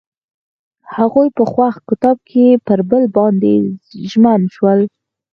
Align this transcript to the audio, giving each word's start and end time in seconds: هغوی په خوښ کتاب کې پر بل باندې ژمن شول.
هغوی 0.95 1.27
په 1.37 1.43
خوښ 1.51 1.75
کتاب 1.89 2.17
کې 2.29 2.45
پر 2.65 2.79
بل 2.89 3.03
باندې 3.17 3.55
ژمن 4.09 4.41
شول. 4.55 4.79